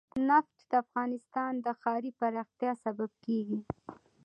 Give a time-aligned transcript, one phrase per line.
[0.29, 3.59] نفت د افغانستان د ښاري پراختیا سبب کېږي.